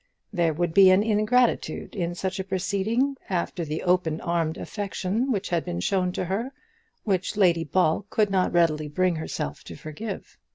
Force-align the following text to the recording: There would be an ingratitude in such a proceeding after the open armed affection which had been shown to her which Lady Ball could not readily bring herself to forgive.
There 0.33 0.51
would 0.51 0.73
be 0.73 0.89
an 0.89 1.03
ingratitude 1.03 1.95
in 1.95 2.15
such 2.15 2.39
a 2.39 2.43
proceeding 2.43 3.17
after 3.29 3.63
the 3.63 3.83
open 3.83 4.19
armed 4.19 4.57
affection 4.57 5.31
which 5.31 5.49
had 5.49 5.63
been 5.63 5.79
shown 5.79 6.11
to 6.13 6.25
her 6.25 6.53
which 7.03 7.37
Lady 7.37 7.63
Ball 7.65 8.03
could 8.09 8.31
not 8.31 8.51
readily 8.51 8.87
bring 8.87 9.17
herself 9.17 9.63
to 9.65 9.75
forgive. 9.75 10.39